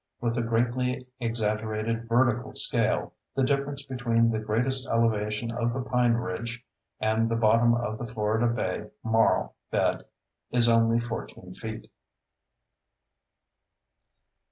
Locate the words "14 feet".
10.97-11.91